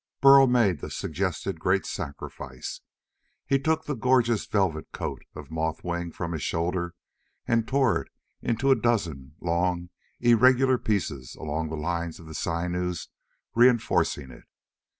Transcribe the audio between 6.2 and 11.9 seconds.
his shoulder and tore it into a dozen long, irregular pieces along the